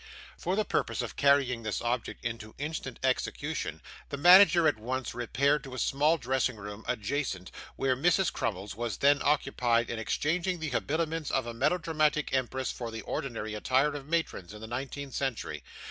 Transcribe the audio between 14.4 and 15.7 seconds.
in the nineteenth century.